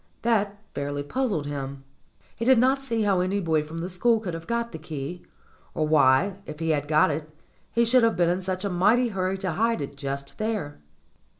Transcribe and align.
That 0.23 0.57
fairly 0.73 1.03
puzzled 1.03 1.45
him. 1.45 1.83
He 2.35 2.43
did 2.43 2.57
not 2.57 2.81
see 2.81 3.03
how 3.03 3.19
any 3.19 3.39
boy 3.39 3.61
from 3.61 3.77
the 3.77 3.87
school 3.91 4.19
could 4.19 4.33
have 4.33 4.47
got 4.47 4.71
the 4.71 4.79
key, 4.79 5.27
or 5.75 5.87
why 5.87 6.37
if 6.47 6.57
he 6.57 6.69
had 6.71 6.87
got 6.87 7.11
it 7.11 7.29
he 7.71 7.85
should 7.85 8.01
have 8.01 8.15
been 8.17 8.27
in 8.27 8.41
such 8.41 8.65
a 8.65 8.69
mighty 8.71 9.09
hurry 9.09 9.37
to 9.37 9.51
hide 9.51 9.79
it 9.79 9.95
just 9.95 10.39
there. 10.39 10.79